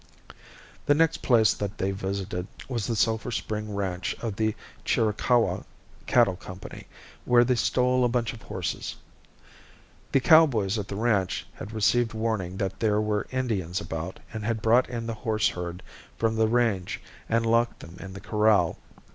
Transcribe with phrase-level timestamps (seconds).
[0.87, 5.63] The next place that they visited was the Sulphur Spring ranch of the Chiricahua
[6.07, 6.87] Cattle Company,
[7.23, 8.95] where they stole a bunch of horses.
[10.11, 14.59] The cowboys at the ranch had received warning that there were Indians about and had
[14.59, 15.83] brought in the horse herd
[16.17, 16.99] from the range
[17.29, 18.79] and locked them in the corral.